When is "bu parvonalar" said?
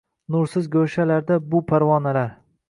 1.53-2.21